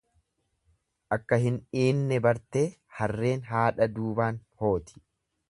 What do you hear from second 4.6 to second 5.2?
hooti.